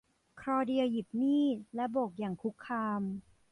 [0.41, 3.01] คลอเดียหยิบมีดและโบกอย่างคุกคาม